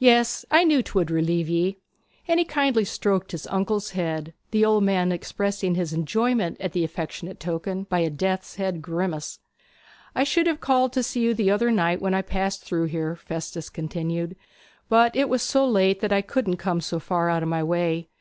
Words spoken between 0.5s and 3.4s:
I knew 'twould relieve ye.' And he kindly stroked